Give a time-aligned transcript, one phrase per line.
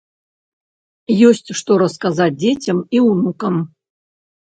[1.27, 3.55] Ёсць што расказаць дзецям і ўнукам.